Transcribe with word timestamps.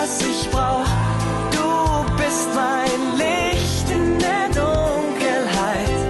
was 0.00 0.20
ich 0.22 0.50
brauch. 0.50 0.90
Du 1.56 1.68
bist 2.16 2.48
mein 2.54 3.00
Licht 3.22 3.86
in 3.90 4.18
der 4.18 4.46
Dunkelheit. 4.60 6.00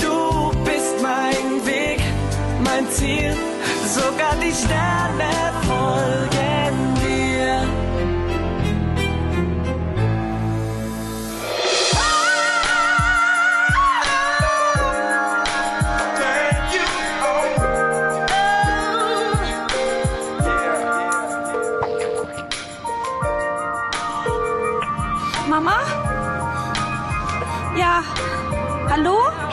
Du 0.00 0.50
bist 0.64 0.94
mein 1.02 1.66
Weg, 1.66 2.00
mein 2.64 2.88
Ziel. 2.90 3.34
Sogar 3.96 4.34
die 4.36 4.52
Sterne 4.52 5.32
folgen. 5.68 6.41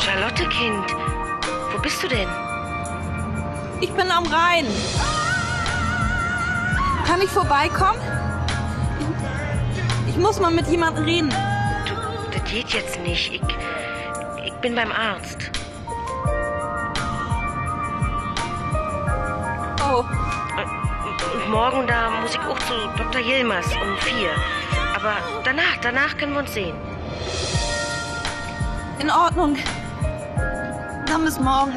Charlotte, 0.00 0.48
Kind. 0.48 0.84
Wo 1.72 1.78
bist 1.80 2.02
du 2.02 2.08
denn? 2.08 2.28
Ich 3.80 3.90
bin 3.92 4.10
am 4.10 4.26
Rhein. 4.26 4.66
Kann 7.06 7.20
ich 7.22 7.30
vorbeikommen? 7.30 8.00
Ich, 10.08 10.16
muss 10.16 10.40
mal 10.40 10.50
mit 10.50 10.66
jemandem 10.68 11.04
reden. 11.04 11.34
Das 12.32 12.44
geht 12.50 12.68
jetzt 12.70 12.98
nicht. 13.00 13.32
Ich, 13.34 13.42
ich 14.46 14.52
bin 14.54 14.74
beim 14.74 14.90
Arzt. 14.92 15.50
Oh, 19.88 20.04
Und 21.34 21.50
morgen 21.50 21.86
da 21.86 22.10
muss 22.10 22.32
ich 22.32 22.40
auch 22.40 22.58
zu 22.60 22.74
Dr. 22.96 23.20
Yilmaz 23.20 23.66
um 23.66 23.96
vier. 23.98 24.30
Aber 24.94 25.14
danach, 25.44 25.76
danach 25.82 26.16
können 26.16 26.32
wir 26.32 26.40
uns 26.40 26.52
sehen. 26.54 26.76
in 28.98 29.10
Ordnung. 29.10 29.56
Dann 31.16 31.24
bis 31.24 31.40
morgen. 31.40 31.72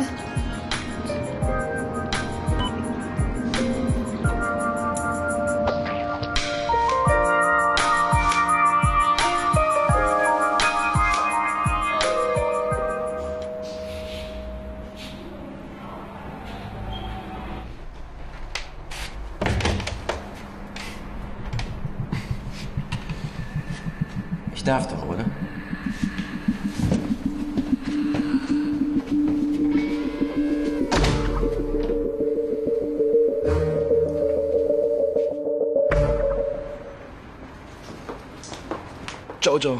Ich 24.54 24.66
darf 24.66 24.86
doch, 24.88 25.08
oder? 25.08 25.24
Jojo, 39.42 39.78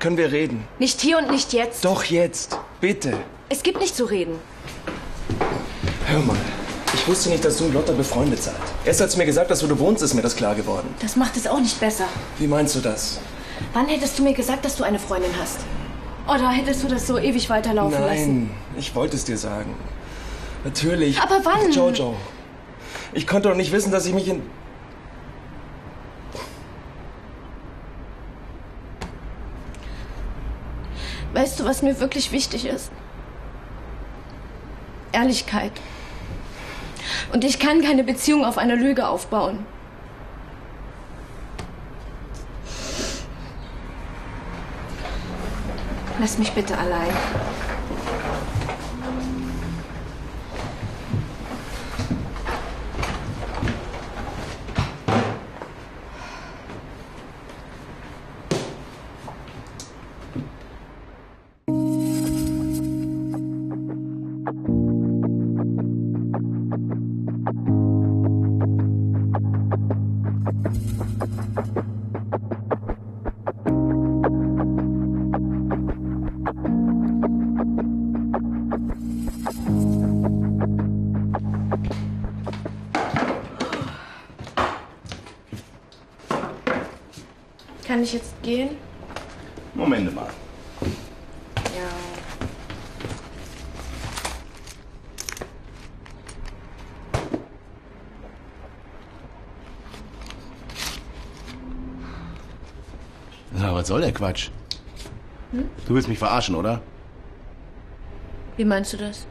können 0.00 0.16
wir 0.16 0.32
reden? 0.32 0.64
Nicht 0.80 1.00
hier 1.00 1.18
und 1.18 1.30
nicht 1.30 1.52
jetzt. 1.52 1.84
Doch 1.84 2.02
jetzt, 2.04 2.58
bitte. 2.80 3.14
Es 3.48 3.62
gibt 3.62 3.80
nicht 3.80 3.94
zu 3.94 4.04
reden. 4.04 4.34
Hör 6.06 6.18
mal, 6.20 6.36
ich 6.92 7.06
wusste 7.06 7.28
nicht, 7.28 7.44
dass 7.44 7.58
du 7.58 7.66
und 7.66 7.74
Lotta 7.74 7.92
befreundet 7.92 8.42
seid. 8.42 8.56
Erst 8.84 9.00
als 9.00 9.12
du 9.12 9.18
mir 9.18 9.26
gesagt 9.26 9.52
hast, 9.52 9.62
wo 9.62 9.68
du 9.68 9.78
wohnst, 9.78 10.02
ist 10.02 10.14
mir 10.14 10.22
das 10.22 10.34
klar 10.34 10.56
geworden. 10.56 10.92
Das 11.00 11.14
macht 11.14 11.36
es 11.36 11.46
auch 11.46 11.60
nicht 11.60 11.78
besser. 11.78 12.06
Wie 12.38 12.48
meinst 12.48 12.74
du 12.74 12.80
das? 12.80 13.20
Wann 13.72 13.86
hättest 13.86 14.18
du 14.18 14.24
mir 14.24 14.34
gesagt, 14.34 14.64
dass 14.64 14.74
du 14.74 14.82
eine 14.82 14.98
Freundin 14.98 15.30
hast? 15.40 15.58
Oder 16.26 16.50
hättest 16.50 16.82
du 16.82 16.88
das 16.88 17.06
so 17.06 17.18
ewig 17.18 17.48
weiterlaufen 17.48 18.00
lassen? 18.00 18.38
Nein, 18.48 18.50
ich 18.76 18.94
wollte 18.96 19.14
es 19.16 19.24
dir 19.24 19.38
sagen. 19.38 19.74
Natürlich. 20.64 21.20
Aber 21.20 21.40
wann? 21.44 21.70
Jojo, 21.70 22.16
ich 23.12 23.28
konnte 23.28 23.48
doch 23.48 23.56
nicht 23.56 23.70
wissen, 23.70 23.92
dass 23.92 24.06
ich 24.06 24.12
mich 24.12 24.26
in... 24.26 24.42
Weißt 31.38 31.60
du, 31.60 31.64
was 31.64 31.82
mir 31.82 32.00
wirklich 32.00 32.32
wichtig 32.32 32.66
ist? 32.66 32.90
Ehrlichkeit. 35.12 35.70
Und 37.32 37.44
ich 37.44 37.60
kann 37.60 37.80
keine 37.80 38.02
Beziehung 38.02 38.44
auf 38.44 38.58
einer 38.58 38.74
Lüge 38.74 39.06
aufbauen. 39.06 39.64
Lass 46.18 46.38
mich 46.38 46.50
bitte 46.50 46.76
allein. 46.76 47.06
Kann 87.88 88.02
ich 88.02 88.12
jetzt 88.12 88.34
gehen? 88.42 88.76
Moment 89.72 90.14
mal. 90.14 90.28
Ja. 90.82 91.88
Na, 103.52 103.74
was 103.74 103.88
soll 103.88 104.02
der 104.02 104.12
Quatsch? 104.12 104.50
Du 105.50 105.94
willst 105.94 106.10
mich 106.10 106.18
verarschen, 106.18 106.56
oder? 106.56 106.82
Wie 108.58 108.66
meinst 108.66 108.92
du 108.92 108.98
das? 108.98 109.26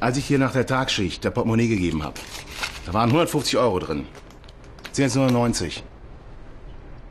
Als 0.00 0.16
ich 0.16 0.24
hier 0.24 0.38
nach 0.38 0.52
der 0.52 0.64
Tagschicht 0.64 1.22
der 1.24 1.30
Portemonnaie 1.30 1.68
gegeben 1.68 2.02
habe, 2.02 2.18
da 2.86 2.94
waren 2.94 3.10
150 3.10 3.58
Euro 3.58 3.80
drin. 3.80 4.06
Sind 4.94 5.06
jetzt 5.06 5.16
nur 5.16 5.28
90. 5.28 5.82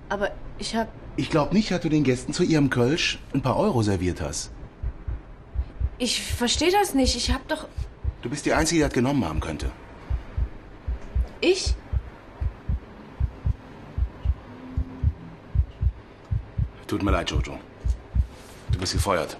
Aber 0.08 0.32
ich 0.58 0.74
hab. 0.74 0.88
Ich 1.18 1.30
glaube 1.30 1.54
nicht, 1.54 1.70
dass 1.70 1.82
du 1.82 1.90
den 1.90 2.06
Gästen 2.06 2.32
zu 2.32 2.44
ihrem 2.44 2.70
Kölsch 2.70 3.20
ein 3.34 3.42
paar 3.42 3.58
Euro 3.58 3.84
serviert 3.84 4.22
hast. 4.22 4.52
Ich 5.98 6.22
verstehe 6.22 6.72
das 6.72 6.94
nicht. 6.94 7.18
Ich 7.18 7.34
hab 7.34 7.46
doch. 7.50 7.68
Du 8.22 8.30
bist 8.30 8.46
die 8.46 8.54
Einzige, 8.54 8.80
die 8.80 8.84
das 8.86 8.94
genommen 8.94 9.26
haben 9.26 9.42
könnte. 9.42 9.70
Ich? 11.42 11.76
Tut 16.88 17.04
mir 17.04 17.12
leid, 17.12 17.30
Jojo. 17.32 17.60
Du 18.72 18.80
bist 18.80 18.94
gefeuert. 18.94 19.36